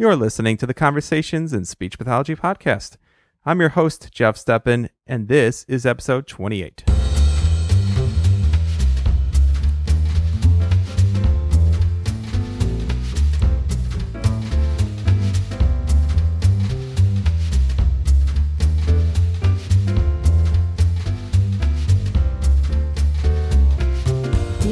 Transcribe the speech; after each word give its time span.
You're 0.00 0.14
listening 0.14 0.56
to 0.58 0.64
the 0.64 0.74
Conversations 0.74 1.52
in 1.52 1.64
Speech 1.64 1.98
Pathology 1.98 2.36
podcast. 2.36 2.98
I'm 3.44 3.58
your 3.58 3.70
host, 3.70 4.12
Jeff 4.12 4.36
Steppen, 4.36 4.90
and 5.08 5.26
this 5.26 5.64
is 5.66 5.84
episode 5.84 6.28
28. 6.28 6.84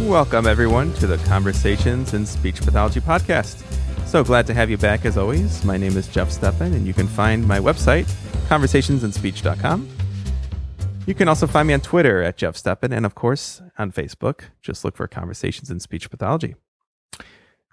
Welcome, 0.07 0.47
everyone, 0.47 0.93
to 0.95 1.09
the 1.09 1.19
Conversations 1.27 2.15
in 2.15 2.25
Speech 2.25 2.61
Pathology 2.61 3.01
podcast. 3.01 3.76
So 4.07 4.23
glad 4.23 4.47
to 4.47 4.55
have 4.55 4.71
you 4.71 4.79
back 4.79 5.05
as 5.05 5.19
always. 5.19 5.65
My 5.65 5.77
name 5.77 5.97
is 5.97 6.07
Jeff 6.07 6.31
Steppen, 6.31 6.73
and 6.73 6.87
you 6.87 6.95
can 6.95 7.09
find 7.09 7.47
my 7.47 7.59
website, 7.59 8.05
conversationsinspeech.com. 8.49 9.89
You 11.07 11.15
can 11.15 11.27
also 11.27 11.49
find 11.49 11.67
me 11.67 11.75
on 11.75 11.81
Twitter 11.81 12.23
at 12.23 12.37
Jeff 12.37 12.55
Steppen, 12.55 12.93
and 12.93 13.05
of 13.05 13.17
course 13.17 13.61
on 13.77 13.91
Facebook. 13.91 14.43
Just 14.63 14.85
look 14.85 14.97
for 14.97 15.09
Conversations 15.09 15.73
in 15.73 15.81
Speech 15.81 16.09
Pathology. 16.09 16.55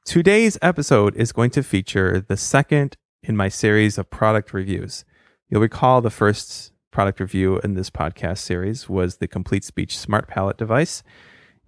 Today's 0.06 0.58
episode 0.62 1.16
is 1.16 1.32
going 1.32 1.52
to 1.52 1.62
feature 1.62 2.20
the 2.20 2.36
second 2.36 2.98
in 3.22 3.38
my 3.38 3.48
series 3.48 4.00
of 4.00 4.10
product 4.10 4.54
reviews. 4.54 5.06
You'll 5.50 5.62
recall 5.62 6.02
the 6.02 6.10
first 6.10 6.74
product 6.92 7.20
review 7.20 7.60
in 7.64 7.76
this 7.76 7.92
podcast 7.92 8.40
series 8.40 8.90
was 8.90 9.18
the 9.18 9.28
Complete 9.28 9.64
Speech 9.64 9.98
Smart 9.98 10.28
Palate 10.28 10.58
device. 10.58 11.04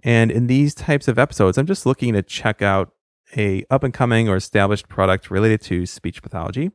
And 0.04 0.32
in 0.32 0.48
these 0.48 0.74
types 0.74 1.08
of 1.08 1.20
episodes, 1.20 1.60
I'm 1.60 1.68
just 1.68 1.86
looking 1.86 2.14
to 2.14 2.24
check 2.24 2.64
out 2.64 2.92
a 3.36 3.66
up 3.70 3.84
and 3.84 3.94
coming 3.94 4.28
or 4.30 4.36
established 4.36 4.88
product 4.88 5.32
related 5.32 5.62
to 5.62 5.86
speech 5.86 6.22
pathology 6.22 6.72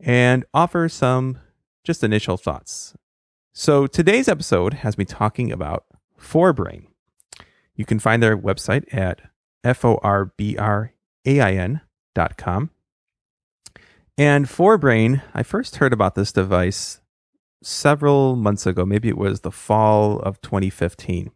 and 0.00 0.44
offer 0.54 0.88
some 0.88 1.38
just 1.84 2.04
initial 2.04 2.36
thoughts. 2.36 2.94
So 3.52 3.86
today's 3.86 4.28
episode 4.28 4.74
has 4.74 4.96
me 4.98 5.04
talking 5.04 5.50
about 5.50 5.84
Forbrain. 6.20 6.86
You 7.74 7.84
can 7.84 7.98
find 7.98 8.22
their 8.22 8.36
website 8.36 8.84
at 8.92 9.20
F-O-R-B-R-A-I-N 9.64 10.90
dot 12.14 12.36
com. 12.36 12.70
And 14.16 14.46
Forbrain, 14.46 15.22
I 15.32 15.42
first 15.42 15.76
heard 15.76 15.92
about 15.92 16.14
this 16.14 16.32
device 16.32 17.00
several 17.62 18.36
months 18.36 18.66
ago. 18.66 18.84
Maybe 18.84 19.08
it 19.08 19.16
was 19.16 19.40
the 19.40 19.52
fall 19.52 20.18
of 20.20 20.40
2015. 20.40 21.30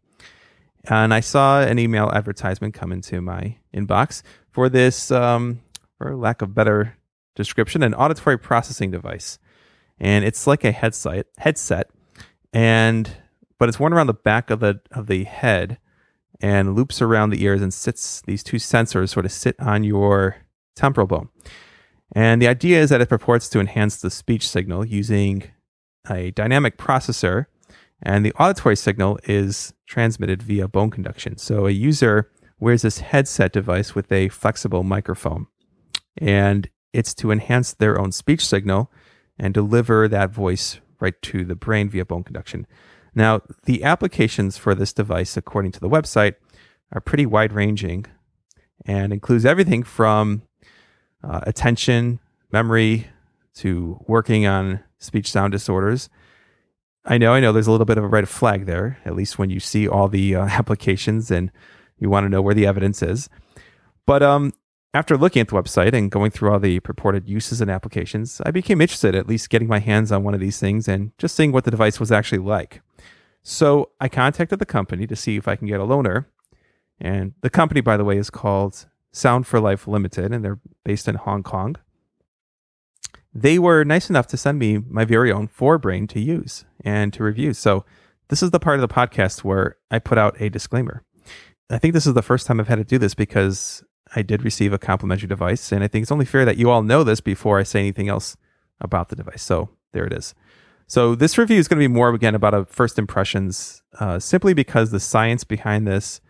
And 0.85 1.15
I 1.15 1.21
saw 1.21 1.61
an 1.61 1.79
email 1.79 2.11
advertisement 2.13 2.75
come 2.75 2.91
into 2.91 3.21
my 3.21 3.59
inbox 3.75 4.23
for 4.53 4.69
this, 4.69 5.11
um, 5.11 5.61
for 5.99 6.15
lack 6.17 6.43
of 6.43 6.55
better 6.55 6.97
description, 7.35 7.83
an 7.83 7.95
auditory 7.95 8.39
processing 8.39 8.91
device. 8.91 9.39
And 9.99 10.25
it's 10.25 10.47
like 10.47 10.65
a 10.65 10.73
headset, 10.73 11.27
headset, 11.39 11.91
and 12.53 13.17
but 13.59 13.69
it's 13.69 13.79
worn 13.79 13.93
around 13.93 14.09
the 14.09 14.15
back 14.15 14.51
of 14.51 14.61
the 14.61 14.81
of 14.91 15.07
the 15.07 15.25
head 15.25 15.79
and 16.41 16.75
loops 16.75 17.01
around 17.01 17.31
the 17.31 17.43
ears 17.43 17.63
and 17.63 17.73
sits. 17.73 18.21
These 18.23 18.43
two 18.43 18.57
sensors 18.57 19.11
sort 19.11 19.27
of 19.27 19.33
sit 19.33 19.55
on 19.61 19.85
your 19.85 20.37
temporal 20.75 21.07
bone. 21.07 21.29
And 22.15 22.43
the 22.43 22.49
idea 22.49 22.81
is 22.81 22.91
that 22.91 23.01
it 23.01 23.09
purports 23.09 23.49
to 23.51 23.61
enhance 23.61 23.97
the 23.97 24.11
speech 24.11 24.49
signal 24.49 24.85
using 24.85 25.45
a 26.11 26.33
dynamic 26.33 26.77
processor 26.77 27.47
and 28.03 28.27
the 28.27 28.33
auditory 28.33 28.77
signal 28.77 29.19
is 29.25 29.73
transmitted 29.87 30.43
via 30.43 30.67
bone 30.67 30.91
conduction. 30.91 31.39
So 31.39 31.67
a 31.67 31.71
user 31.71 32.31
wears 32.63 32.83
this 32.83 33.01
headset 33.01 33.53
device 33.53 33.95
with 33.95 34.11
a 34.13 34.29
flexible 34.29 34.85
microphone, 34.85 35.49
and 36.17 36.71
it's 36.93 37.13
to 37.15 37.33
enhance 37.33 37.75
their 37.75 38.01
own 38.01 38.13
speech 38.13 38.47
signal 38.47 38.91
and 39.39 39.53
deliver 39.53 40.07
that 40.07 40.31
voice 40.31 40.81
right 41.01 41.21
to 41.23 41.45
the 41.45 41.57
brain 41.57 41.89
via 41.89 42.05
bone 42.05 42.23
conduction. 42.23 42.67
Now, 43.15 43.43
the 43.65 43.83
applications 43.83 44.57
for 44.57 44.75
this 44.75 44.93
device, 44.93 45.37
according 45.37 45.73
to 45.73 45.81
the 45.81 45.89
website, 45.89 46.35
are 46.93 47.01
pretty 47.01 47.27
wide 47.27 47.53
ranging 47.53 48.07
and 48.87 49.13
includes 49.13 49.45
everything 49.45 49.83
from 49.83 50.43
uh, 51.25 51.41
attention, 51.43 52.21
memory, 52.53 53.09
to 53.55 54.03
working 54.07 54.47
on 54.47 54.81
speech 54.99 55.31
sound 55.31 55.51
disorders 55.53 56.09
I 57.05 57.19
know, 57.19 57.33
I 57.33 57.41
know 57.41 57.53
there's 57.53 57.67
a 57.67 57.73
little 57.73 57.85
bit 57.85 57.99
of 57.99 58.05
a 58.05 58.09
red 58.09 58.29
flag 58.29 58.67
there, 58.67 58.99
at 59.05 59.17
least 59.17 59.39
when 59.39 59.51
you 59.51 59.59
see 59.59 59.89
all 59.89 60.09
the 60.09 60.37
uh, 60.37 60.45
applications 60.51 61.31
and 61.31 61.51
you 62.03 62.11
want 62.11 62.25
to 62.25 62.29
know 62.29 62.43
where 62.43 62.55
the 62.55 62.67
evidence 62.67 63.03
is. 63.03 63.29
But 64.07 64.23
um, 64.23 64.53
after 64.93 65.17
looking 65.17 65.41
at 65.41 65.49
the 65.49 65.55
website 65.55 65.95
and 65.95 66.11
going 66.11 66.31
through 66.31 66.53
all 66.53 66.59
the 66.59 66.81
purported 66.81 67.29
uses 67.29 67.61
and 67.61 67.71
applications, 67.71 68.41
I 68.45 68.51
became 68.51 68.81
interested 68.81 69.15
at 69.15 69.29
least 69.29 69.51
getting 69.51 69.69
my 69.69 69.79
hands 69.79 70.13
on 70.13 70.25
one 70.25 70.35
of 70.35 70.41
these 70.41 70.59
things 70.59 70.89
and 70.89 71.13
just 71.19 71.35
seeing 71.35 71.53
what 71.53 71.65
the 71.65 71.71
device 71.71 71.99
was 71.99 72.13
actually 72.13 72.39
like. 72.39 72.83
So 73.43 73.91
I 74.01 74.09
contacted 74.09 74.59
the 74.59 74.67
company 74.67 75.07
to 75.07 75.17
see 75.17 75.37
if 75.37 75.49
I 75.49 75.57
can 75.57 75.69
get 75.69 75.81
a 75.81 75.85
loaner. 75.85 76.27
And 77.01 77.35
the 77.41 77.51
company, 77.51 77.81
by 77.81 77.97
the 77.97 78.05
way, 78.05 78.19
is 78.19 78.31
called 78.31 78.87
Sound 79.13 79.47
for 79.47 79.59
Life 79.59 79.89
Limited, 79.89 80.33
and 80.33 80.45
they're 80.45 80.61
based 80.85 81.09
in 81.09 81.15
Hong 81.17 81.43
Kong 81.43 81.77
they 83.35 83.59
were 83.59 83.85
nice 83.85 84.11
enough 84.11 84.27
to 84.29 84.37
send 84.37 84.59
me 84.59 84.79
my 84.89 85.05
very 85.05 85.33
own 85.33 85.49
Forbrain 85.49 86.09
to 86.11 86.21
use 86.21 86.65
and 86.85 87.13
to 87.13 87.25
review. 87.25 87.55
So 87.55 87.85
this 88.29 88.43
is 88.43 88.51
the 88.51 88.61
part 88.61 88.77
of 88.77 88.81
the 88.83 88.95
podcast 88.95 89.45
where 89.45 89.77
I 89.91 89.99
put 89.99 90.19
out 90.19 90.41
a 90.41 90.51
disclaimer. 90.51 91.03
I 91.73 91.79
think 91.79 91.95
this 91.95 92.07
is 92.07 92.15
the 92.15 92.23
first 92.23 92.47
time 92.47 92.61
I've 92.61 92.69
had 92.69 92.79
to 92.79 92.85
do 92.85 92.99
this 92.99 93.15
because 93.15 93.83
I 94.15 94.23
did 94.23 94.45
receive 94.45 94.73
a 94.73 94.79
complimentary 94.79 95.29
device, 95.29 95.73
and 95.73 95.83
I 95.83 95.89
think 95.89 96.03
it's 96.03 96.13
only 96.13 96.27
fair 96.27 96.45
that 96.45 96.59
you 96.59 96.71
all 96.71 96.83
know 96.83 97.03
this 97.03 97.21
before 97.21 97.59
I 97.59 97.63
say 97.63 97.81
anything 97.81 98.09
else 98.09 98.37
about 98.81 99.09
the 99.09 99.17
device. 99.17 99.43
So 99.43 99.71
there 99.93 100.05
it 100.05 100.13
is. 100.13 100.35
So 100.87 101.15
this 101.15 101.39
review 101.39 101.59
is 101.59 101.69
going 101.69 101.81
to 101.81 101.89
be 101.89 101.93
more 101.93 102.13
again 102.13 102.35
about 102.35 102.53
a 102.53 102.67
first 102.67 102.99
impressions, 102.99 103.83
uh, 103.99 104.19
simply 104.19 104.53
because 104.53 104.91
the 104.91 105.01
science 105.01 105.45
behind 105.45 105.87
this, 105.87 106.21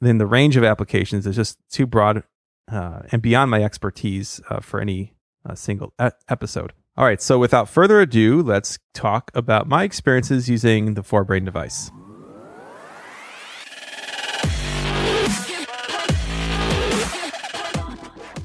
then 0.00 0.18
the 0.18 0.26
range 0.26 0.56
of 0.56 0.62
applications 0.62 1.26
is 1.26 1.34
just 1.34 1.58
too 1.68 1.86
broad 1.86 2.22
uh, 2.70 3.00
and 3.10 3.20
beyond 3.20 3.50
my 3.50 3.64
expertise 3.64 4.40
uh, 4.48 4.60
for 4.60 4.80
any 4.80 5.14
a 5.44 5.56
single 5.56 5.92
e- 6.00 6.10
episode. 6.28 6.72
All 6.96 7.04
right, 7.04 7.20
so 7.20 7.38
without 7.38 7.68
further 7.68 8.00
ado, 8.00 8.42
let's 8.42 8.78
talk 8.94 9.30
about 9.34 9.66
my 9.66 9.84
experiences 9.84 10.48
using 10.48 10.94
the 10.94 11.02
Forbrain 11.02 11.44
device. 11.44 11.90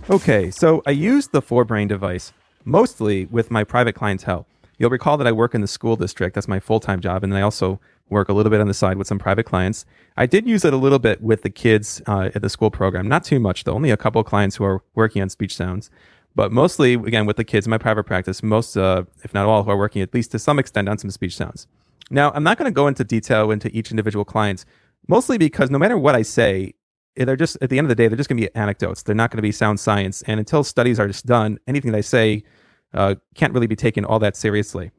Okay, 0.07 0.51
so 0.51 0.83
I 0.85 0.91
use 0.91 1.29
the 1.29 1.41
Forbrain 1.41 1.87
device 1.87 2.31
mostly 2.63 3.25
with 3.25 3.49
my 3.49 3.63
private 3.63 3.95
clientele. 3.95 4.45
You'll 4.77 4.91
recall 4.91 5.17
that 5.17 5.25
I 5.25 5.31
work 5.31 5.55
in 5.55 5.61
the 5.61 5.67
school 5.67 5.95
district. 5.95 6.35
That's 6.35 6.47
my 6.47 6.59
full 6.59 6.79
time 6.79 7.01
job. 7.01 7.23
And 7.23 7.35
I 7.35 7.41
also 7.41 7.79
work 8.07 8.29
a 8.29 8.33
little 8.33 8.51
bit 8.51 8.61
on 8.61 8.67
the 8.67 8.75
side 8.75 8.97
with 8.97 9.07
some 9.07 9.17
private 9.17 9.47
clients. 9.47 9.83
I 10.15 10.27
did 10.27 10.47
use 10.47 10.63
it 10.63 10.73
a 10.73 10.77
little 10.77 10.99
bit 10.99 11.23
with 11.23 11.41
the 11.41 11.49
kids 11.49 12.03
uh, 12.05 12.29
at 12.35 12.43
the 12.43 12.49
school 12.49 12.69
program. 12.69 13.07
Not 13.07 13.23
too 13.23 13.39
much, 13.39 13.63
though. 13.63 13.73
Only 13.73 13.89
a 13.89 13.97
couple 13.97 14.21
of 14.21 14.27
clients 14.27 14.57
who 14.57 14.63
are 14.63 14.83
working 14.93 15.23
on 15.23 15.29
speech 15.29 15.55
sounds. 15.55 15.89
But 16.35 16.51
mostly, 16.51 16.93
again, 16.93 17.25
with 17.25 17.37
the 17.37 17.43
kids 17.43 17.65
in 17.65 17.71
my 17.71 17.79
private 17.79 18.03
practice, 18.03 18.43
most, 18.43 18.77
uh, 18.77 19.05
if 19.23 19.33
not 19.33 19.47
all, 19.47 19.63
who 19.63 19.71
are 19.71 19.77
working 19.77 20.03
at 20.03 20.13
least 20.13 20.31
to 20.33 20.39
some 20.39 20.59
extent 20.59 20.87
on 20.87 20.99
some 20.99 21.09
speech 21.09 21.35
sounds. 21.35 21.65
Now, 22.11 22.31
I'm 22.35 22.43
not 22.43 22.59
going 22.59 22.69
to 22.69 22.75
go 22.75 22.87
into 22.87 23.03
detail 23.03 23.49
into 23.49 23.75
each 23.75 23.89
individual 23.89 24.23
client, 24.23 24.65
mostly 25.07 25.39
because 25.39 25.71
no 25.71 25.79
matter 25.79 25.97
what 25.97 26.13
I 26.13 26.21
say, 26.21 26.75
they're 27.15 27.35
just 27.35 27.57
at 27.61 27.69
the 27.69 27.77
end 27.77 27.85
of 27.85 27.89
the 27.89 27.95
day, 27.95 28.07
they're 28.07 28.17
just 28.17 28.29
going 28.29 28.41
to 28.41 28.47
be 28.47 28.55
anecdotes. 28.55 29.03
They're 29.03 29.15
not 29.15 29.31
going 29.31 29.37
to 29.37 29.41
be 29.41 29.51
sound 29.51 29.79
science. 29.79 30.21
And 30.23 30.39
until 30.39 30.63
studies 30.63 30.99
are 30.99 31.07
just 31.07 31.25
done, 31.25 31.59
anything 31.67 31.91
that 31.91 31.97
I 31.97 32.01
say 32.01 32.43
uh, 32.93 33.15
can't 33.35 33.53
really 33.53 33.67
be 33.67 33.75
taken 33.75 34.05
all 34.05 34.19
that 34.19 34.35
seriously. 34.35 34.91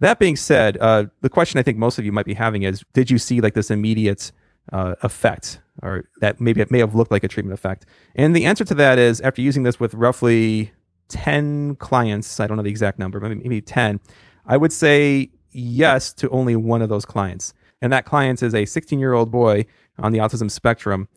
That 0.00 0.18
being 0.18 0.36
said, 0.36 0.78
uh, 0.78 1.06
the 1.20 1.28
question 1.28 1.58
I 1.58 1.62
think 1.62 1.78
most 1.78 1.98
of 1.98 2.04
you 2.04 2.12
might 2.12 2.26
be 2.26 2.34
having 2.34 2.62
is, 2.62 2.84
did 2.92 3.10
you 3.10 3.18
see 3.18 3.40
like 3.40 3.54
this 3.54 3.70
immediate 3.70 4.32
uh, 4.72 4.94
effect, 5.02 5.60
or 5.82 6.08
that 6.20 6.40
maybe 6.40 6.60
it 6.60 6.70
may 6.70 6.78
have 6.78 6.94
looked 6.94 7.10
like 7.10 7.22
a 7.22 7.28
treatment 7.28 7.54
effect? 7.54 7.86
And 8.16 8.34
the 8.34 8.44
answer 8.44 8.64
to 8.64 8.74
that 8.74 8.98
is 8.98 9.20
after 9.20 9.42
using 9.42 9.62
this 9.62 9.78
with 9.78 9.94
roughly 9.94 10.72
10 11.08 11.76
clients, 11.76 12.40
I 12.40 12.46
don't 12.46 12.56
know 12.56 12.62
the 12.62 12.70
exact 12.70 12.98
number, 12.98 13.20
maybe, 13.20 13.36
maybe 13.36 13.60
10, 13.60 14.00
I 14.46 14.56
would 14.56 14.72
say 14.72 15.30
yes 15.50 16.12
to 16.14 16.28
only 16.30 16.56
one 16.56 16.82
of 16.82 16.88
those 16.88 17.04
clients. 17.04 17.54
And 17.80 17.92
that 17.92 18.04
client 18.04 18.42
is 18.42 18.54
a 18.54 18.64
16 18.64 18.98
year 18.98 19.12
old 19.12 19.30
boy 19.30 19.66
on 19.98 20.12
the 20.12 20.18
autism 20.18 20.50
spectrum 20.50 21.08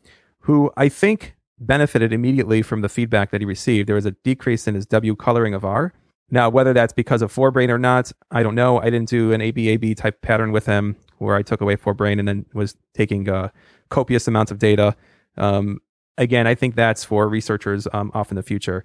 who 0.45 0.71
I 0.77 0.89
think 0.89 1.35
benefited 1.59 2.13
immediately 2.13 2.61
from 2.61 2.81
the 2.81 2.89
feedback 2.89 3.31
that 3.31 3.41
he 3.41 3.45
received. 3.45 3.89
There 3.89 3.95
was 3.95 4.05
a 4.05 4.11
decrease 4.11 4.67
in 4.67 4.75
his 4.75 4.85
W 4.85 5.15
coloring 5.15 5.55
of 5.55 5.65
R. 5.65 5.91
Now, 6.29 6.49
whether 6.49 6.71
that's 6.71 6.93
because 6.93 7.23
of 7.23 7.33
Forbrain 7.33 7.69
or 7.69 7.79
not, 7.79 8.11
I 8.29 8.43
don't 8.43 8.53
know. 8.53 8.79
I 8.79 8.85
didn't 8.85 9.09
do 9.09 9.31
an 9.31 9.41
ABAB 9.41 9.95
type 9.95 10.21
pattern 10.21 10.51
with 10.51 10.67
him 10.67 10.97
where 11.17 11.35
I 11.35 11.41
took 11.41 11.61
away 11.61 11.75
Forbrain 11.77 12.19
and 12.19 12.27
then 12.27 12.45
was 12.53 12.75
taking 12.93 13.27
uh, 13.27 13.49
copious 13.89 14.27
amounts 14.27 14.51
of 14.51 14.59
data. 14.59 14.95
Um, 15.35 15.81
again, 16.17 16.45
I 16.45 16.53
think 16.53 16.75
that's 16.75 17.03
for 17.03 17.27
researchers 17.27 17.87
um, 17.91 18.11
off 18.13 18.31
in 18.31 18.35
the 18.35 18.43
future. 18.43 18.83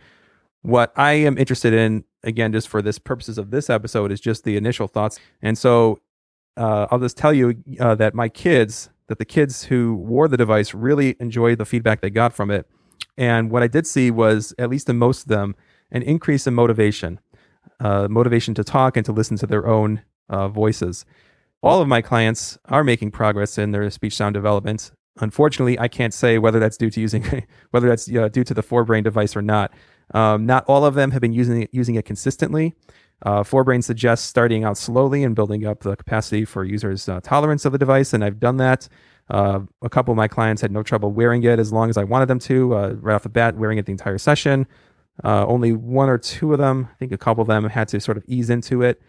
What 0.62 0.92
I 0.96 1.12
am 1.12 1.36
interested 1.36 1.74
in, 1.74 2.04
again, 2.22 2.52
just 2.52 2.68
for 2.68 2.80
this 2.80 2.98
purposes 2.98 3.36
of 3.36 3.50
this 3.50 3.68
episode, 3.68 4.12
is 4.12 4.20
just 4.20 4.44
the 4.44 4.56
initial 4.56 4.88
thoughts. 4.88 5.18
And 5.42 5.58
so 5.58 6.00
uh, 6.56 6.86
I'll 6.90 6.98
just 6.98 7.18
tell 7.18 7.34
you 7.34 7.62
uh, 7.78 7.96
that 7.96 8.14
my 8.14 8.30
kids, 8.30 8.88
that 9.10 9.18
the 9.18 9.24
kids 9.24 9.64
who 9.64 9.96
wore 9.96 10.28
the 10.28 10.36
device 10.36 10.72
really 10.72 11.16
enjoyed 11.18 11.58
the 11.58 11.64
feedback 11.64 12.00
they 12.00 12.10
got 12.10 12.32
from 12.32 12.48
it. 12.48 12.64
And 13.18 13.50
what 13.50 13.60
I 13.60 13.66
did 13.66 13.84
see 13.84 14.08
was, 14.08 14.54
at 14.56 14.70
least 14.70 14.88
in 14.88 14.98
most 14.98 15.22
of 15.22 15.28
them, 15.28 15.56
an 15.90 16.02
increase 16.02 16.46
in 16.46 16.54
motivation, 16.54 17.18
uh, 17.80 18.06
motivation 18.08 18.54
to 18.54 18.62
talk 18.62 18.96
and 18.96 19.04
to 19.04 19.10
listen 19.10 19.36
to 19.38 19.48
their 19.48 19.66
own 19.66 20.02
uh, 20.28 20.46
voices. 20.46 21.04
All 21.60 21.82
of 21.82 21.88
my 21.88 22.00
clients 22.00 22.56
are 22.66 22.84
making 22.84 23.10
progress 23.10 23.58
in 23.58 23.72
their 23.72 23.90
speech 23.90 24.14
sound 24.14 24.34
development. 24.34 24.92
Unfortunately, 25.20 25.76
I 25.76 25.88
can't 25.88 26.14
say 26.14 26.38
whether 26.38 26.60
that's 26.60 26.76
due 26.76 26.90
to 26.90 27.00
using 27.00 27.24
whether 27.72 27.88
that's 27.88 28.08
uh, 28.08 28.28
due 28.28 28.44
to 28.44 28.54
the 28.54 28.62
ForBrain 28.62 29.02
device 29.02 29.34
or 29.34 29.42
not. 29.42 29.72
Um, 30.14 30.46
not 30.46 30.64
all 30.68 30.84
of 30.84 30.94
them 30.94 31.10
have 31.10 31.20
been 31.20 31.32
using 31.32 31.62
it, 31.62 31.70
using 31.72 31.96
it 31.96 32.04
consistently. 32.04 32.76
Uh, 33.22 33.42
ForBrain 33.42 33.84
suggests 33.84 34.26
starting 34.26 34.64
out 34.64 34.78
slowly 34.78 35.24
and 35.24 35.34
building 35.34 35.66
up 35.66 35.80
the 35.80 35.96
capacity 35.96 36.44
for 36.44 36.64
users' 36.64 37.08
uh, 37.08 37.20
tolerance 37.20 37.64
of 37.64 37.72
the 37.72 37.78
device, 37.78 38.12
and 38.12 38.24
I've 38.24 38.40
done 38.40 38.56
that. 38.56 38.88
Uh, 39.28 39.60
a 39.82 39.88
couple 39.88 40.10
of 40.12 40.16
my 40.16 40.26
clients 40.26 40.62
had 40.62 40.72
no 40.72 40.82
trouble 40.82 41.12
wearing 41.12 41.42
it 41.44 41.58
as 41.58 41.72
long 41.72 41.90
as 41.90 41.96
I 41.96 42.04
wanted 42.04 42.26
them 42.26 42.38
to, 42.40 42.74
uh, 42.74 42.88
right 43.00 43.14
off 43.14 43.22
the 43.22 43.28
bat, 43.28 43.56
wearing 43.56 43.78
it 43.78 43.86
the 43.86 43.92
entire 43.92 44.18
session. 44.18 44.66
Uh, 45.22 45.46
only 45.46 45.72
one 45.72 46.08
or 46.08 46.18
two 46.18 46.52
of 46.52 46.58
them, 46.58 46.88
I 46.90 46.94
think 46.96 47.12
a 47.12 47.18
couple 47.18 47.42
of 47.42 47.48
them, 47.48 47.64
had 47.64 47.88
to 47.88 48.00
sort 48.00 48.16
of 48.16 48.24
ease 48.26 48.50
into 48.50 48.82
it. 48.82 49.00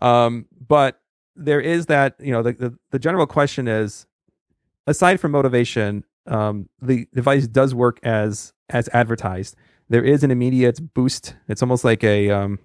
Um, 0.00 0.46
but 0.66 1.00
there 1.34 1.60
is 1.60 1.86
that, 1.86 2.14
you 2.20 2.32
know, 2.32 2.42
the, 2.42 2.52
the, 2.52 2.78
the, 2.90 2.98
general 2.98 3.26
question 3.26 3.66
is 3.66 4.06
aside 4.86 5.18
from 5.20 5.32
motivation, 5.32 6.04
um, 6.26 6.68
the 6.80 7.08
device 7.14 7.48
does 7.48 7.74
work 7.74 7.98
as 8.02 8.52
as 8.68 8.88
advertised. 8.92 9.56
There 9.88 10.04
is 10.04 10.22
an 10.22 10.30
immediate 10.30 10.94
boost. 10.94 11.34
It's 11.48 11.62
almost 11.62 11.84
like 11.84 12.04
a 12.04 12.30
um, 12.30 12.58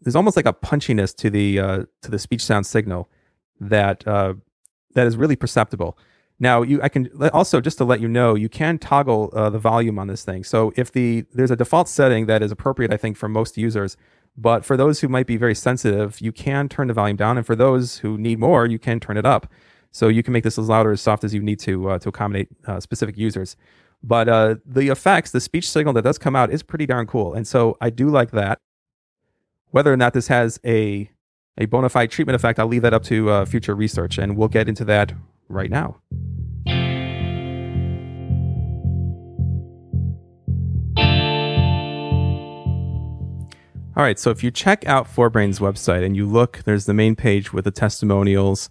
there's 0.00 0.16
almost 0.16 0.36
like 0.36 0.46
a 0.46 0.52
punchiness 0.52 1.14
to 1.16 1.30
the 1.30 1.58
uh, 1.58 1.84
to 2.02 2.10
the 2.10 2.18
speech 2.18 2.44
sound 2.44 2.66
signal 2.66 3.08
that 3.60 4.06
uh, 4.06 4.34
that 4.94 5.06
is 5.06 5.16
really 5.16 5.36
perceptible. 5.36 5.98
Now, 6.40 6.62
you 6.62 6.80
I 6.82 6.88
can 6.88 7.10
also 7.32 7.60
just 7.60 7.78
to 7.78 7.84
let 7.84 8.00
you 8.00 8.08
know, 8.08 8.34
you 8.34 8.48
can 8.48 8.78
toggle 8.78 9.30
uh, 9.32 9.50
the 9.50 9.58
volume 9.58 9.98
on 9.98 10.06
this 10.06 10.24
thing. 10.24 10.44
So 10.44 10.72
if 10.76 10.92
the 10.92 11.24
there's 11.32 11.50
a 11.50 11.56
default 11.56 11.88
setting 11.88 12.26
that 12.26 12.42
is 12.42 12.52
appropriate, 12.52 12.92
I 12.92 12.96
think, 12.96 13.16
for 13.16 13.28
most 13.28 13.56
users. 13.56 13.96
But 14.36 14.64
for 14.64 14.76
those 14.76 15.00
who 15.00 15.08
might 15.08 15.26
be 15.26 15.36
very 15.36 15.54
sensitive, 15.54 16.20
you 16.20 16.30
can 16.30 16.68
turn 16.68 16.86
the 16.86 16.94
volume 16.94 17.16
down, 17.16 17.38
and 17.38 17.44
for 17.44 17.56
those 17.56 17.98
who 17.98 18.16
need 18.16 18.38
more, 18.38 18.66
you 18.66 18.78
can 18.78 19.00
turn 19.00 19.16
it 19.16 19.26
up. 19.26 19.50
So 19.90 20.06
you 20.06 20.22
can 20.22 20.32
make 20.32 20.44
this 20.44 20.58
as 20.58 20.68
loud 20.68 20.86
or 20.86 20.92
as 20.92 21.00
soft 21.00 21.24
as 21.24 21.34
you 21.34 21.42
need 21.42 21.58
to 21.60 21.90
uh, 21.90 21.98
to 21.98 22.08
accommodate 22.10 22.48
uh, 22.66 22.78
specific 22.78 23.18
users. 23.18 23.56
But 24.00 24.28
uh, 24.28 24.56
the 24.64 24.90
effects, 24.90 25.32
the 25.32 25.40
speech 25.40 25.68
signal 25.68 25.92
that 25.94 26.02
does 26.02 26.18
come 26.18 26.36
out, 26.36 26.52
is 26.52 26.62
pretty 26.62 26.86
darn 26.86 27.08
cool, 27.08 27.34
and 27.34 27.48
so 27.48 27.76
I 27.80 27.90
do 27.90 28.10
like 28.10 28.30
that. 28.30 28.60
Whether 29.70 29.92
or 29.92 29.96
not 29.96 30.14
this 30.14 30.28
has 30.28 30.58
a 30.64 31.10
a 31.60 31.66
bona 31.66 31.88
fide 31.88 32.10
treatment 32.10 32.36
effect, 32.36 32.58
I'll 32.58 32.68
leave 32.68 32.82
that 32.82 32.94
up 32.94 33.02
to 33.04 33.30
uh, 33.30 33.44
future 33.44 33.74
research, 33.74 34.16
and 34.16 34.36
we'll 34.36 34.48
get 34.48 34.68
into 34.68 34.84
that 34.84 35.12
right 35.48 35.70
now. 35.70 36.00
All 43.96 44.04
right, 44.04 44.18
so 44.18 44.30
if 44.30 44.44
you 44.44 44.52
check 44.52 44.86
out 44.86 45.12
ForBrain's 45.12 45.58
website 45.58 46.06
and 46.06 46.16
you 46.16 46.24
look, 46.24 46.62
there's 46.64 46.86
the 46.86 46.94
main 46.94 47.16
page 47.16 47.52
with 47.52 47.64
the 47.64 47.72
testimonials 47.72 48.70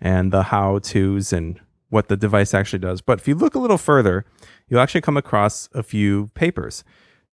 and 0.00 0.32
the 0.32 0.44
how 0.44 0.78
to's 0.78 1.34
and 1.34 1.60
what 1.90 2.08
the 2.08 2.16
device 2.16 2.54
actually 2.54 2.78
does. 2.78 3.02
But 3.02 3.20
if 3.20 3.28
you 3.28 3.34
look 3.34 3.54
a 3.54 3.58
little 3.58 3.76
further, 3.76 4.24
you'll 4.68 4.80
actually 4.80 5.02
come 5.02 5.18
across 5.18 5.68
a 5.74 5.82
few 5.82 6.28
papers. 6.28 6.82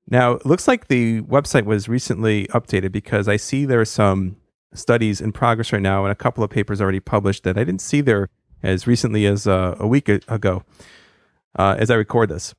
Now, 0.08 0.32
it 0.32 0.46
looks 0.46 0.66
like 0.66 0.88
the 0.88 1.22
website 1.22 1.64
was 1.64 1.88
recently 1.88 2.46
updated 2.48 2.92
because 2.92 3.28
I 3.28 3.36
see 3.36 3.64
there 3.64 3.80
are 3.80 3.84
some 3.84 4.36
studies 4.74 5.20
in 5.20 5.32
progress 5.32 5.72
right 5.72 5.82
now 5.82 6.04
and 6.04 6.12
a 6.12 6.16
couple 6.16 6.44
of 6.44 6.50
papers 6.50 6.80
already 6.80 7.00
published 7.00 7.44
that 7.44 7.56
I 7.56 7.64
didn't 7.64 7.80
see 7.80 8.00
there 8.00 8.28
as 8.62 8.86
recently 8.86 9.26
as 9.26 9.46
uh, 9.46 9.76
a 9.78 9.86
week 9.86 10.08
ago 10.08 10.64
uh, 11.58 11.76
as 11.78 11.90
I 11.90 11.94
record 11.94 12.28
this. 12.28 12.54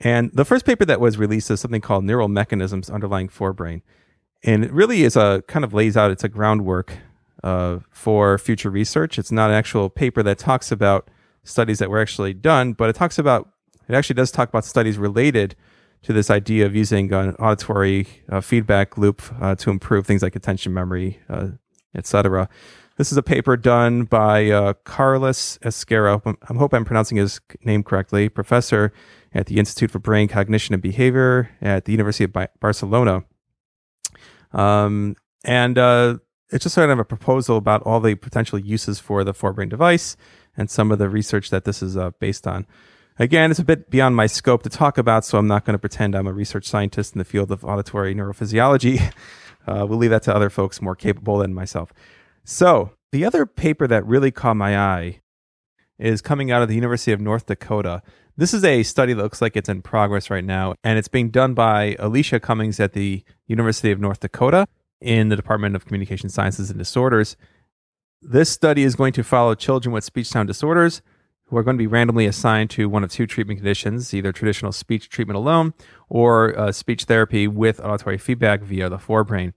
And 0.00 0.30
the 0.32 0.44
first 0.44 0.64
paper 0.64 0.84
that 0.84 1.00
was 1.00 1.18
released 1.18 1.50
is 1.50 1.60
something 1.60 1.80
called 1.80 2.04
Neural 2.04 2.28
Mechanisms 2.28 2.88
Underlying 2.88 3.28
Forbrain. 3.28 3.82
And 4.44 4.64
it 4.64 4.72
really 4.72 5.02
is 5.02 5.16
a 5.16 5.42
kind 5.48 5.64
of 5.64 5.74
lays 5.74 5.96
out, 5.96 6.10
it's 6.10 6.24
a 6.24 6.28
groundwork 6.28 6.96
uh, 7.42 7.78
for 7.90 8.38
future 8.38 8.70
research. 8.70 9.18
It's 9.18 9.32
not 9.32 9.50
an 9.50 9.56
actual 9.56 9.90
paper 9.90 10.22
that 10.22 10.38
talks 10.38 10.70
about 10.70 11.08
studies 11.42 11.78
that 11.80 11.90
were 11.90 12.00
actually 12.00 12.34
done, 12.34 12.74
but 12.74 12.88
it 12.88 12.94
talks 12.94 13.18
about, 13.18 13.48
it 13.88 13.94
actually 13.94 14.14
does 14.14 14.30
talk 14.30 14.48
about 14.48 14.64
studies 14.64 14.98
related 14.98 15.56
to 16.02 16.12
this 16.12 16.30
idea 16.30 16.66
of 16.66 16.74
using 16.74 17.12
an 17.12 17.34
auditory 17.36 18.06
uh, 18.28 18.40
feedback 18.40 18.96
loop 18.96 19.22
uh, 19.40 19.54
to 19.56 19.70
improve 19.70 20.06
things 20.06 20.22
like 20.22 20.36
attention 20.36 20.72
memory, 20.72 21.20
uh, 21.28 21.48
etc. 21.94 22.48
This 22.96 23.12
is 23.12 23.18
a 23.18 23.22
paper 23.22 23.56
done 23.56 24.04
by 24.04 24.50
uh, 24.50 24.72
Carlos 24.84 25.58
Escera. 25.58 26.20
I 26.48 26.54
hope 26.54 26.72
I'm 26.72 26.84
pronouncing 26.84 27.16
his 27.16 27.40
name 27.62 27.82
correctly. 27.82 28.28
Professor 28.28 28.92
at 29.32 29.46
the 29.46 29.58
Institute 29.58 29.90
for 29.90 29.98
Brain 29.98 30.26
Cognition 30.26 30.74
and 30.74 30.82
Behavior 30.82 31.50
at 31.60 31.84
the 31.84 31.92
University 31.92 32.24
of 32.24 32.32
Barcelona. 32.60 33.24
Um, 34.52 35.16
and 35.44 35.78
uh, 35.78 36.18
it's 36.50 36.64
just 36.64 36.74
sort 36.74 36.90
of 36.90 36.98
a 36.98 37.04
proposal 37.04 37.56
about 37.56 37.82
all 37.82 38.00
the 38.00 38.14
potential 38.14 38.58
uses 38.58 38.98
for 38.98 39.22
the 39.22 39.32
ForBrain 39.32 39.68
device 39.68 40.16
and 40.56 40.70
some 40.70 40.90
of 40.90 40.98
the 40.98 41.08
research 41.08 41.50
that 41.50 41.64
this 41.64 41.82
is 41.82 41.96
uh, 41.96 42.10
based 42.18 42.46
on. 42.46 42.66
Again, 43.20 43.50
it's 43.50 43.58
a 43.58 43.64
bit 43.64 43.90
beyond 43.90 44.14
my 44.14 44.26
scope 44.26 44.62
to 44.62 44.68
talk 44.68 44.96
about, 44.96 45.24
so 45.24 45.38
I'm 45.38 45.48
not 45.48 45.64
going 45.64 45.74
to 45.74 45.78
pretend 45.78 46.14
I'm 46.14 46.28
a 46.28 46.32
research 46.32 46.66
scientist 46.66 47.14
in 47.14 47.18
the 47.18 47.24
field 47.24 47.50
of 47.50 47.64
auditory 47.64 48.14
neurophysiology. 48.14 49.12
Uh, 49.66 49.84
we'll 49.84 49.98
leave 49.98 50.08
that 50.08 50.22
to 50.22 50.34
other 50.34 50.48
folks 50.48 50.80
more 50.80 50.96
capable 50.96 51.36
than 51.36 51.52
myself. 51.52 51.92
So, 52.42 52.92
the 53.12 53.26
other 53.26 53.44
paper 53.44 53.86
that 53.86 54.06
really 54.06 54.30
caught 54.30 54.56
my 54.56 54.78
eye 54.78 55.20
is 55.98 56.22
coming 56.22 56.50
out 56.50 56.62
of 56.62 56.68
the 56.68 56.74
University 56.74 57.12
of 57.12 57.20
North 57.20 57.44
Dakota. 57.44 58.00
This 58.34 58.54
is 58.54 58.64
a 58.64 58.82
study 58.82 59.12
that 59.12 59.22
looks 59.22 59.42
like 59.42 59.58
it's 59.58 59.68
in 59.68 59.82
progress 59.82 60.30
right 60.30 60.44
now, 60.44 60.74
and 60.82 60.98
it's 60.98 61.08
being 61.08 61.28
done 61.28 61.52
by 61.52 61.96
Alycia 61.98 62.40
Cummings 62.40 62.80
at 62.80 62.94
the 62.94 63.22
University 63.46 63.90
of 63.90 64.00
North 64.00 64.20
Dakota 64.20 64.66
in 65.02 65.28
the 65.28 65.36
Department 65.36 65.76
of 65.76 65.84
Communication 65.84 66.30
Sciences 66.30 66.70
and 66.70 66.78
Disorders. 66.78 67.36
This 68.22 68.48
study 68.48 68.84
is 68.84 68.96
going 68.96 69.12
to 69.12 69.22
follow 69.22 69.54
children 69.54 69.92
with 69.92 70.02
speech 70.02 70.28
sound 70.28 70.46
disorders 70.46 71.02
who 71.48 71.56
are 71.56 71.62
going 71.62 71.76
to 71.76 71.82
be 71.82 71.86
randomly 71.86 72.26
assigned 72.26 72.70
to 72.70 72.88
one 72.88 73.02
of 73.02 73.10
two 73.10 73.26
treatment 73.26 73.58
conditions, 73.58 74.12
either 74.12 74.32
traditional 74.32 74.72
speech 74.72 75.08
treatment 75.08 75.36
alone 75.36 75.72
or 76.08 76.58
uh, 76.58 76.72
speech 76.72 77.04
therapy 77.04 77.48
with 77.48 77.80
auditory 77.80 78.18
feedback 78.18 78.62
via 78.62 78.88
the 78.88 78.98
Forbrain. 78.98 79.52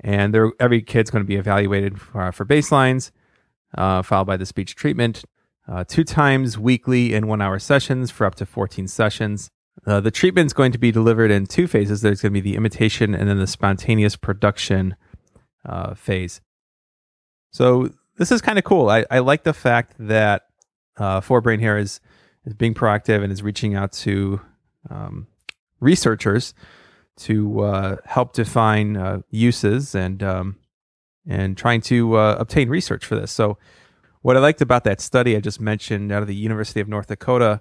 And 0.00 0.36
every 0.60 0.82
kid's 0.82 1.10
going 1.10 1.24
to 1.24 1.26
be 1.26 1.36
evaluated 1.36 2.00
for, 2.00 2.30
for 2.32 2.44
baselines, 2.44 3.10
uh, 3.76 4.02
followed 4.02 4.26
by 4.26 4.36
the 4.36 4.46
speech 4.46 4.74
treatment 4.74 5.24
uh, 5.68 5.84
two 5.84 6.04
times 6.04 6.58
weekly 6.58 7.14
in 7.14 7.26
one 7.26 7.40
hour 7.40 7.58
sessions 7.58 8.10
for 8.10 8.26
up 8.26 8.34
to 8.36 8.46
14 8.46 8.86
sessions. 8.86 9.50
Uh, 9.86 10.00
the 10.00 10.10
treatment 10.10 10.46
is 10.46 10.52
going 10.52 10.72
to 10.72 10.78
be 10.78 10.92
delivered 10.92 11.30
in 11.30 11.46
two 11.46 11.66
phases. 11.66 12.00
There's 12.00 12.22
going 12.22 12.32
to 12.32 12.40
be 12.40 12.50
the 12.50 12.56
imitation 12.56 13.14
and 13.14 13.28
then 13.28 13.38
the 13.38 13.46
spontaneous 13.46 14.16
production 14.16 14.96
uh, 15.64 15.94
phase. 15.94 16.40
So 17.50 17.90
this 18.16 18.30
is 18.30 18.40
kind 18.40 18.58
of 18.58 18.64
cool. 18.64 18.88
I, 18.88 19.04
I 19.10 19.20
like 19.20 19.44
the 19.44 19.52
fact 19.52 19.94
that 19.98 20.45
uh, 20.96 21.20
ForBrain 21.20 21.60
here 21.60 21.76
is 21.76 22.00
is 22.44 22.54
being 22.54 22.74
proactive 22.74 23.22
and 23.22 23.32
is 23.32 23.42
reaching 23.42 23.74
out 23.74 23.92
to 23.92 24.40
um, 24.88 25.26
researchers 25.80 26.54
to 27.16 27.60
uh, 27.60 27.96
help 28.04 28.32
define 28.32 28.96
uh, 28.96 29.20
uses 29.30 29.94
and 29.94 30.22
um, 30.22 30.56
and 31.26 31.56
trying 31.56 31.80
to 31.80 32.16
uh, 32.16 32.36
obtain 32.38 32.68
research 32.68 33.04
for 33.04 33.16
this. 33.16 33.32
So 33.32 33.58
what 34.22 34.36
I 34.36 34.40
liked 34.40 34.60
about 34.60 34.84
that 34.84 35.00
study 35.00 35.36
I 35.36 35.40
just 35.40 35.60
mentioned 35.60 36.12
out 36.12 36.22
of 36.22 36.28
the 36.28 36.34
University 36.34 36.80
of 36.80 36.88
North 36.88 37.08
Dakota 37.08 37.60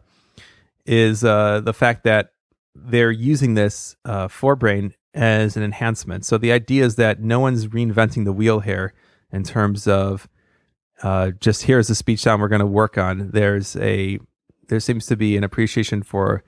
is 0.86 1.24
uh, 1.24 1.62
the 1.62 1.74
fact 1.74 2.04
that 2.04 2.34
they're 2.76 3.12
using 3.12 3.54
this 3.54 3.96
uh, 4.06 4.28
Forbrain 4.28 4.94
as 5.14 5.56
an 5.56 5.64
enhancement. 5.64 6.26
So 6.26 6.38
the 6.38 6.52
idea 6.52 6.84
is 6.84 6.96
that 6.96 7.22
no 7.22 7.40
one's 7.40 7.68
reinventing 7.68 8.26
the 8.26 8.34
wheel 8.34 8.60
here 8.60 8.94
in 9.32 9.44
terms 9.44 9.88
of 9.88 10.28
uh, 11.04 11.32
just 11.40 11.64
here's 11.64 11.88
the 11.88 11.96
speech 11.96 12.22
sound 12.22 12.42
we're 12.42 12.48
going 12.48 12.60
to 12.60 12.66
work 12.66 12.98
on. 12.98 13.32
There's 13.32 13.76
a 13.78 14.20
there 14.68 14.80
seems 14.80 15.06
to 15.08 15.16
be 15.16 15.38
an 15.38 15.44
appreciation 15.44 16.02
for 16.02 16.44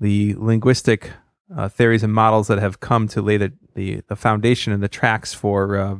the 0.00 0.34
linguistic 0.36 1.10
uh, 1.56 1.68
theories 1.68 2.02
and 2.02 2.12
models 2.12 2.46
that 2.48 2.58
have 2.58 2.78
come 2.78 3.08
to 3.08 3.20
lay 3.20 3.36
the, 3.36 3.52
the, 3.74 4.02
the 4.08 4.14
foundation 4.14 4.72
and 4.72 4.82
the 4.82 4.88
tracks 4.88 5.34
for 5.34 5.76
uh, 5.76 5.96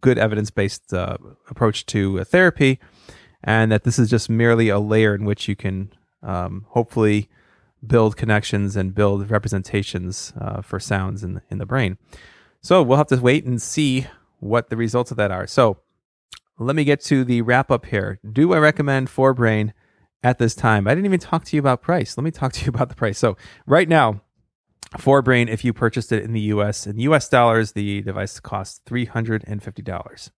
good 0.00 0.18
evidence 0.18 0.50
based 0.50 0.92
uh, 0.92 1.16
approach 1.48 1.86
to 1.86 2.22
therapy 2.24 2.78
and 3.42 3.70
that 3.72 3.84
this 3.84 3.98
is 3.98 4.10
just 4.10 4.28
merely 4.28 4.68
a 4.68 4.78
layer 4.78 5.14
in 5.14 5.24
which 5.24 5.48
you 5.48 5.56
can 5.56 5.92
um, 6.22 6.66
hopefully 6.70 7.28
build 7.86 8.16
connections 8.16 8.76
and 8.76 8.94
build 8.94 9.30
representations 9.30 10.32
uh, 10.40 10.60
for 10.60 10.80
sounds 10.80 11.22
in 11.22 11.34
the, 11.34 11.42
in 11.48 11.58
the 11.58 11.66
brain. 11.66 11.96
So 12.60 12.82
we'll 12.82 12.98
have 12.98 13.06
to 13.08 13.16
wait 13.16 13.44
and 13.44 13.62
see 13.62 14.06
what 14.40 14.68
the 14.68 14.76
results 14.76 15.10
of 15.10 15.16
that 15.16 15.30
are. 15.30 15.46
So 15.46 15.78
let 16.58 16.76
me 16.76 16.84
get 16.84 17.00
to 17.04 17.24
the 17.24 17.42
wrap 17.42 17.70
up 17.70 17.86
here. 17.86 18.20
Do 18.30 18.52
I 18.52 18.58
recommend 18.58 19.08
ForBrain 19.08 19.72
at 20.22 20.38
this 20.38 20.54
time? 20.54 20.86
I 20.86 20.94
didn't 20.94 21.06
even 21.06 21.20
talk 21.20 21.44
to 21.46 21.56
you 21.56 21.60
about 21.60 21.82
price. 21.82 22.16
Let 22.16 22.24
me 22.24 22.30
talk 22.30 22.52
to 22.54 22.64
you 22.64 22.68
about 22.74 22.88
the 22.88 22.94
price. 22.94 23.18
So 23.18 23.36
right 23.66 23.88
now, 23.88 24.22
ForBrain, 24.96 25.48
if 25.48 25.64
you 25.64 25.72
purchased 25.72 26.12
it 26.12 26.24
in 26.24 26.32
the 26.32 26.40
US, 26.40 26.86
in 26.86 26.98
US 26.98 27.28
dollars, 27.28 27.72
the 27.72 28.02
device 28.02 28.40
costs 28.40 28.80
$350. 28.86 30.30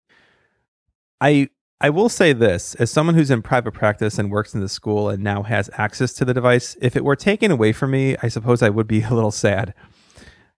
I 1.21 1.49
I 1.83 1.89
will 1.89 2.11
say 2.11 2.35
this 2.35 2.75
as 2.75 2.91
someone 2.91 3.15
who's 3.15 3.31
in 3.31 3.41
private 3.41 3.73
practice 3.73 4.19
and 4.19 4.31
works 4.31 4.55
in 4.55 4.61
the 4.61 4.69
school 4.69 5.09
and 5.09 5.25
now 5.25 5.43
has 5.45 5.71
access 5.73 6.13
to 6.15 6.27
the 6.27 6.35
device, 6.35 6.77
if 6.83 6.95
it 6.95 7.05
were 7.05 7.17
taken 7.17 7.51
away 7.51 7.73
from 7.73 7.93
me, 7.93 8.17
I 8.23 8.29
suppose 8.29 8.61
I 8.61 8.69
would 8.69 8.87
be 8.87 9.03
a 9.03 9.15
little 9.15 9.31
sad. 9.31 9.73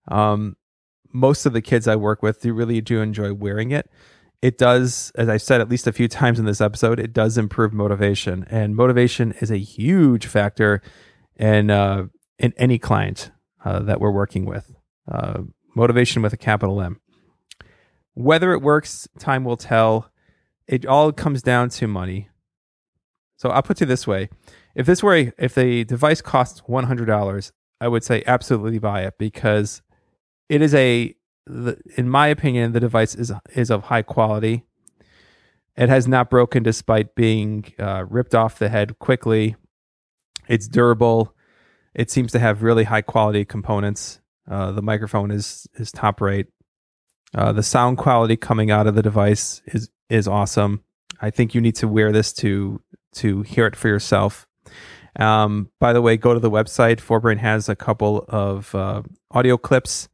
Um, 0.08 0.56
most 1.12 1.46
of 1.46 1.52
the 1.52 1.62
kids 1.62 1.86
I 1.86 1.94
work 1.94 2.22
with 2.22 2.40
do 2.40 2.52
really 2.52 2.80
do 2.80 3.00
enjoy 3.00 3.34
wearing 3.34 3.70
it. 3.70 3.88
It 4.42 4.58
does, 4.58 5.12
as 5.14 5.28
I've 5.28 5.40
said 5.40 5.60
at 5.60 5.68
least 5.68 5.86
a 5.86 5.92
few 5.92 6.08
times 6.08 6.40
in 6.40 6.44
this 6.44 6.60
episode, 6.60 6.98
it 6.98 7.12
does 7.12 7.38
improve 7.38 7.72
motivation, 7.72 8.44
and 8.50 8.74
motivation 8.74 9.32
is 9.40 9.52
a 9.52 9.56
huge 9.56 10.26
factor 10.26 10.82
in 11.36 11.70
uh, 11.70 12.06
in 12.38 12.52
any 12.56 12.76
client 12.76 13.30
uh, 13.64 13.78
that 13.80 14.00
we're 14.00 14.10
working 14.10 14.44
with. 14.44 14.74
Uh, 15.10 15.42
motivation 15.76 16.22
with 16.22 16.32
a 16.32 16.36
capital 16.36 16.80
M. 16.80 17.00
Whether 18.14 18.52
it 18.52 18.62
works, 18.62 19.08
time 19.18 19.44
will 19.44 19.56
tell. 19.56 20.10
It 20.66 20.86
all 20.86 21.12
comes 21.12 21.42
down 21.42 21.68
to 21.70 21.86
money. 21.86 22.28
So 23.36 23.50
I'll 23.50 23.62
put 23.62 23.80
it 23.80 23.86
this 23.86 24.08
way: 24.08 24.28
if 24.74 24.86
this 24.86 25.04
were 25.04 25.14
a, 25.14 25.32
if 25.38 25.54
the 25.54 25.84
device 25.84 26.20
costs 26.20 26.62
one 26.66 26.84
hundred 26.84 27.06
dollars, 27.06 27.52
I 27.80 27.86
would 27.86 28.02
say 28.02 28.24
absolutely 28.26 28.80
buy 28.80 29.02
it 29.02 29.14
because 29.18 29.82
it 30.48 30.62
is 30.62 30.74
a, 30.74 31.14
in 31.46 32.08
my 32.08 32.28
opinion, 32.28 32.72
the 32.72 32.80
device 32.80 33.14
is 33.14 33.32
is 33.54 33.70
of 33.70 33.84
high 33.84 34.02
quality. 34.02 34.64
It 35.76 35.88
has 35.88 36.06
not 36.06 36.30
broken 36.30 36.62
despite 36.62 37.14
being 37.14 37.72
uh, 37.78 38.04
ripped 38.08 38.34
off 38.34 38.58
the 38.58 38.68
head 38.68 38.98
quickly. 38.98 39.56
It's 40.48 40.68
durable. 40.68 41.34
It 41.94 42.10
seems 42.10 42.32
to 42.32 42.38
have 42.38 42.62
really 42.62 42.84
high 42.84 43.02
quality 43.02 43.44
components. 43.44 44.20
Uh, 44.48 44.72
the 44.72 44.82
microphone 44.82 45.30
is 45.30 45.66
is 45.74 45.90
top 45.90 46.20
rate. 46.20 46.46
Uh, 47.34 47.52
the 47.52 47.62
sound 47.62 47.98
quality 47.98 48.36
coming 48.36 48.70
out 48.70 48.86
of 48.86 48.94
the 48.94 49.02
device 49.02 49.62
is 49.66 49.90
is 50.08 50.28
awesome. 50.28 50.84
I 51.20 51.30
think 51.30 51.54
you 51.54 51.60
need 51.60 51.76
to 51.76 51.88
wear 51.88 52.12
this 52.12 52.32
to 52.34 52.82
to 53.14 53.42
hear 53.42 53.66
it 53.66 53.76
for 53.76 53.88
yourself. 53.88 54.46
Um, 55.18 55.70
by 55.78 55.92
the 55.92 56.02
way, 56.02 56.16
go 56.16 56.34
to 56.34 56.40
the 56.40 56.50
website. 56.50 56.96
Forbrain 56.96 57.38
has 57.38 57.68
a 57.68 57.76
couple 57.76 58.24
of 58.28 58.74
uh, 58.74 59.02
audio 59.30 59.56
clips 59.56 60.08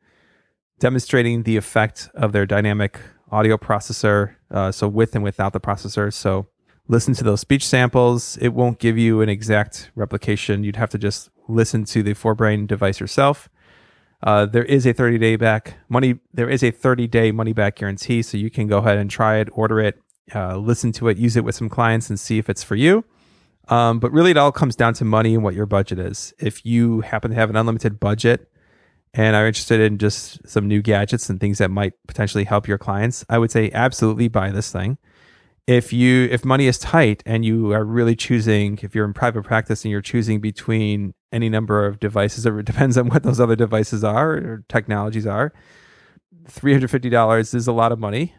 demonstrating 0.79 1.43
the 1.43 1.57
effect 1.57 2.09
of 2.15 2.33
their 2.33 2.47
dynamic 2.47 3.01
audio 3.31 3.57
processor, 3.57 4.35
uh, 4.51 4.73
so 4.73 4.89
with 4.89 5.15
and 5.15 5.25
without 5.25 5.53
the 5.53 5.61
processor. 5.61 6.13
So 6.13 6.47
listen 6.89 7.15
to 7.15 7.25
those 7.25 7.41
speech 7.41 7.67
samples. 7.67 8.39
It 8.41 8.49
won't 8.49 8.79
give 8.79 8.97
you 8.97 9.21
an 9.21 9.29
exact 9.29 9.91
replication. 9.95 10.65
You'd 10.65 10.77
have 10.77 10.91
to 10.91 10.99
just 10.99 11.31
listen 11.49 11.85
to 11.87 12.03
the 12.03 12.15
Forbrain 12.15 12.67
device 12.67 13.01
yourself. 13.01 13.49
Uh, 14.23 14.47
there 14.47 14.65
is 14.65 14.87
a 14.87 14.93
30 14.93 15.19
day 15.19 15.37
back 15.37 15.75
money. 15.89 16.19
There 16.33 16.51
is 16.51 16.63
a 16.63 16.71
30 16.71 17.07
day 17.07 17.31
money 17.31 17.53
back 17.53 17.77
guarantee, 17.77 18.23
so 18.23 18.37
you 18.37 18.51
can 18.51 18.67
go 18.67 18.79
ahead 18.79 18.99
and 18.99 19.11
try 19.11 19.37
it, 19.37 19.49
order 19.53 19.81
it, 19.81 20.01
uh, 20.35 20.57
listen 20.57 20.93
to 20.93 21.09
it, 21.09 21.19
use 21.19 21.37
it 21.37 21.45
with 21.45 21.55
some 21.55 21.69
clients, 21.69 22.11
and 22.11 22.19
see 22.19 22.39
if 22.39 22.49
it's 22.49 22.63
for 22.63 22.75
you. 22.75 23.05
Um, 23.69 24.01
but 24.01 24.11
really, 24.13 24.31
it 24.31 24.37
all 24.37 24.51
comes 24.51 24.75
down 24.75 24.95
to 24.95 25.05
money 25.05 25.35
and 25.35 25.45
what 25.45 25.55
your 25.55 25.67
budget 25.67 25.99
is. 25.99 26.33
If 26.39 26.65
you 26.65 27.03
happen 27.03 27.31
to 27.31 27.37
have 27.37 27.51
an 27.51 27.57
unlimited 27.57 28.01
budget 28.01 28.51
and 29.15 29.35
are 29.35 29.47
interested 29.47 29.81
in 29.81 29.99
just 29.99 30.47
some 30.47 30.69
new 30.69 30.83
gadgets 30.83 31.29
and 31.29 31.41
things 31.41 31.59
that 31.59 31.71
might 31.71 31.95
potentially 32.07 32.45
help 32.45 32.69
your 32.69 32.79
clients, 32.79 33.25
I 33.29 33.39
would 33.39 33.51
say 33.51 33.71
absolutely 33.73 34.29
buy 34.29 34.51
this 34.51 34.71
thing. 34.71 34.99
If 35.67 35.93
you 35.93 36.29
if 36.31 36.45
money 36.45 36.67
is 36.67 36.79
tight 36.79 37.23
and 37.27 37.45
you 37.45 37.73
are 37.73 37.85
really 37.85 38.17
choosing, 38.17 38.79
if 38.83 38.95
you're 38.95 39.05
in 39.05 39.13
private 39.13 39.45
practice 39.45 39.85
and 39.85 39.93
you're 39.93 40.01
choosing 40.01 40.41
between 40.41 41.15
any 41.31 41.49
number 41.51 41.85
of 41.85 42.01
devices, 42.01 42.47
it 42.47 42.65
depends 42.65 42.97
on 42.97 43.09
what 43.09 43.23
those 43.23 43.39
other 43.39 43.57
devices 43.57 44.03
are 44.03 44.33
or 44.33 44.65
technologies 44.69 45.27
are. 45.27 45.53
$350 46.47 47.55
is 47.55 47.67
a 47.67 47.73
lot 47.73 47.93
of 47.93 47.99
money. 47.99 48.35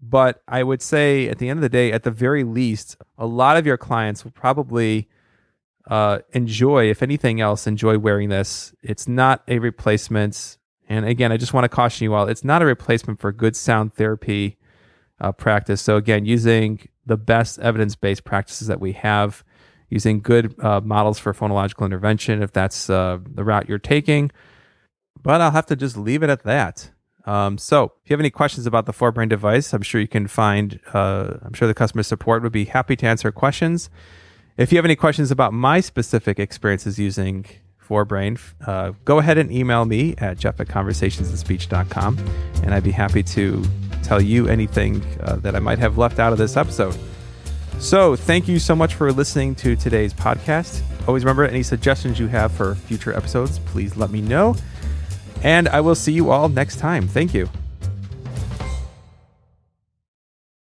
But 0.00 0.42
I 0.48 0.64
would 0.64 0.82
say 0.82 1.28
at 1.28 1.38
the 1.38 1.48
end 1.48 1.58
of 1.58 1.62
the 1.62 1.68
day, 1.68 1.92
at 1.92 2.02
the 2.02 2.10
very 2.10 2.42
least, 2.42 2.96
a 3.16 3.26
lot 3.26 3.56
of 3.56 3.66
your 3.66 3.76
clients 3.76 4.24
will 4.24 4.32
probably 4.32 5.08
uh, 5.88 6.20
enjoy, 6.32 6.90
if 6.90 7.02
anything 7.02 7.40
else, 7.40 7.66
enjoy 7.66 7.98
wearing 7.98 8.28
this. 8.28 8.74
It's 8.82 9.08
not 9.08 9.42
a 9.48 9.58
replacement. 9.58 10.58
And 10.88 11.06
again, 11.06 11.32
I 11.32 11.36
just 11.36 11.52
want 11.52 11.64
to 11.64 11.68
caution 11.68 12.04
you 12.04 12.14
all 12.14 12.28
it's 12.28 12.44
not 12.44 12.62
a 12.62 12.66
replacement 12.66 13.20
for 13.20 13.32
good 13.32 13.56
sound 13.56 13.94
therapy 13.94 14.58
uh, 15.20 15.32
practice. 15.32 15.80
So, 15.80 15.96
again, 15.96 16.24
using 16.24 16.88
the 17.06 17.16
best 17.16 17.58
evidence 17.58 17.96
based 17.96 18.24
practices 18.24 18.68
that 18.68 18.80
we 18.80 18.92
have, 18.92 19.44
using 19.88 20.20
good 20.20 20.54
uh, 20.62 20.80
models 20.80 21.18
for 21.18 21.32
phonological 21.32 21.84
intervention, 21.84 22.42
if 22.42 22.52
that's 22.52 22.88
uh, 22.88 23.18
the 23.24 23.44
route 23.44 23.68
you're 23.68 23.78
taking. 23.78 24.30
But 25.22 25.40
I'll 25.40 25.50
have 25.52 25.66
to 25.66 25.76
just 25.76 25.96
leave 25.96 26.22
it 26.22 26.30
at 26.30 26.42
that. 26.44 26.90
Um, 27.24 27.56
so 27.56 27.92
if 28.02 28.10
you 28.10 28.14
have 28.14 28.20
any 28.20 28.30
questions 28.30 28.66
about 28.66 28.86
the 28.86 28.92
Forbrain 28.92 29.28
device, 29.28 29.72
I'm 29.72 29.82
sure 29.82 30.00
you 30.00 30.08
can 30.08 30.26
find, 30.26 30.80
uh, 30.92 31.34
I'm 31.42 31.52
sure 31.52 31.68
the 31.68 31.74
customer 31.74 32.02
support 32.02 32.42
would 32.42 32.52
be 32.52 32.64
happy 32.64 32.96
to 32.96 33.06
answer 33.06 33.30
questions. 33.30 33.90
If 34.56 34.70
you 34.70 34.76
have 34.76 34.84
any 34.84 34.96
questions 34.96 35.30
about 35.30 35.52
my 35.52 35.80
specific 35.80 36.38
experiences 36.38 36.98
using 36.98 37.46
Forbrain, 37.88 38.38
uh, 38.66 38.92
go 39.04 39.18
ahead 39.18 39.38
and 39.38 39.50
email 39.50 39.84
me 39.84 40.14
at 40.18 40.38
jeff 40.38 40.60
at 40.60 40.68
conversationsinspeech.com 40.68 42.18
and 42.62 42.74
I'd 42.74 42.84
be 42.84 42.90
happy 42.90 43.22
to 43.22 43.64
tell 44.02 44.20
you 44.20 44.48
anything 44.48 45.02
uh, 45.20 45.36
that 45.36 45.56
I 45.56 45.58
might 45.58 45.78
have 45.78 45.96
left 45.96 46.18
out 46.18 46.32
of 46.32 46.38
this 46.38 46.56
episode. 46.56 46.96
So, 47.78 48.14
thank 48.14 48.46
you 48.46 48.58
so 48.58 48.76
much 48.76 48.94
for 48.94 49.10
listening 49.10 49.54
to 49.56 49.74
today's 49.74 50.14
podcast. 50.14 50.82
Always 51.08 51.24
remember 51.24 51.44
any 51.44 51.62
suggestions 51.62 52.20
you 52.20 52.28
have 52.28 52.52
for 52.52 52.74
future 52.74 53.12
episodes, 53.16 53.58
please 53.58 53.96
let 53.96 54.10
me 54.10 54.20
know. 54.20 54.54
And 55.42 55.68
I 55.68 55.80
will 55.80 55.96
see 55.96 56.12
you 56.12 56.30
all 56.30 56.48
next 56.48 56.76
time. 56.76 57.08
Thank 57.08 57.34
you. 57.34 57.48